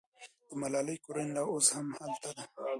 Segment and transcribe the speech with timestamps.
[0.47, 2.43] د ملالۍ کورنۍ لا اوس هم هلته ده.